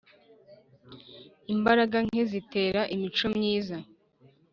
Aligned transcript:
Imbaraga 1.53 1.97
nke 2.07 2.21
zitera 2.31 2.81
imico 2.95 3.25
myiza. 3.35 3.77